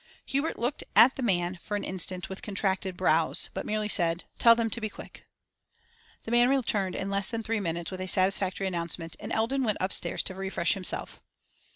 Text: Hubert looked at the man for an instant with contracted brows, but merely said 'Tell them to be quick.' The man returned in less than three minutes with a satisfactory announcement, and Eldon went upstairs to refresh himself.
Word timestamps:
Hubert 0.25 0.57
looked 0.57 0.83
at 0.95 1.15
the 1.15 1.21
man 1.21 1.59
for 1.61 1.77
an 1.77 1.83
instant 1.83 2.27
with 2.27 2.41
contracted 2.41 2.97
brows, 2.97 3.51
but 3.53 3.67
merely 3.67 3.87
said 3.87 4.23
'Tell 4.39 4.55
them 4.55 4.67
to 4.71 4.81
be 4.81 4.89
quick.' 4.89 5.25
The 6.23 6.31
man 6.31 6.49
returned 6.49 6.95
in 6.95 7.11
less 7.11 7.29
than 7.29 7.43
three 7.43 7.59
minutes 7.59 7.91
with 7.91 8.01
a 8.01 8.07
satisfactory 8.07 8.65
announcement, 8.65 9.15
and 9.19 9.31
Eldon 9.31 9.63
went 9.63 9.77
upstairs 9.79 10.23
to 10.23 10.33
refresh 10.33 10.73
himself. 10.73 11.21